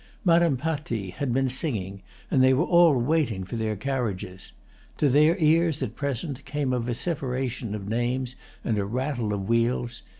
[0.25, 2.01] Madame Patti had been singing,
[2.31, 4.51] and they were all waiting for their carriages.
[4.97, 10.01] To their ears at present came a vociferation of names and a rattle of wheels.